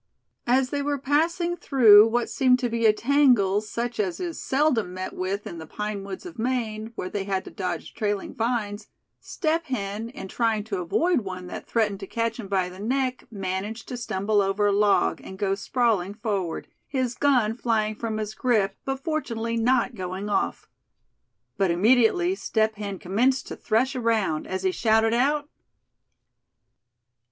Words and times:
As 0.47 0.71
they 0.71 0.81
were 0.81 0.97
passing 0.97 1.55
through 1.55 2.07
what 2.07 2.27
seemed 2.27 2.57
to 2.57 2.69
be 2.69 2.87
a 2.87 2.91
tangle 2.91 3.61
such 3.61 3.99
as 3.99 4.19
is 4.19 4.41
seldom 4.41 4.95
met 4.95 5.13
with 5.13 5.45
in 5.45 5.59
the 5.59 5.67
pine 5.67 6.03
woods 6.03 6.25
of 6.25 6.39
Maine, 6.39 6.91
where 6.95 7.07
they 7.07 7.25
had 7.25 7.45
to 7.45 7.51
dodge 7.51 7.93
trailing 7.93 8.33
vines, 8.33 8.87
Step 9.19 9.65
Hen, 9.67 10.09
in 10.09 10.27
trying 10.27 10.63
to 10.63 10.79
avoid 10.81 11.19
one 11.21 11.45
that 11.45 11.67
threatened 11.67 11.99
to 11.99 12.07
catch 12.07 12.39
him 12.39 12.47
by 12.47 12.67
the 12.67 12.79
neck, 12.79 13.25
managed 13.29 13.87
to 13.89 13.95
stumble 13.95 14.41
over 14.41 14.65
a 14.65 14.71
log, 14.71 15.21
and 15.23 15.37
go 15.37 15.53
sprawling 15.53 16.15
forward, 16.15 16.67
his 16.87 17.13
gun 17.13 17.53
flying 17.53 17.93
from 17.93 18.17
his 18.17 18.33
grip, 18.33 18.75
but 18.83 19.03
fortunately 19.03 19.55
not 19.55 19.93
going 19.93 20.29
off. 20.31 20.67
But 21.57 21.69
immediately 21.69 22.33
Step 22.33 22.73
Hen 22.73 22.97
commenced 22.97 23.45
to 23.49 23.55
thresh 23.55 23.95
around, 23.95 24.47
as 24.47 24.63
he 24.63 24.71
shouted 24.71 25.13
out: 25.13 25.43
"Thad! 25.43 25.49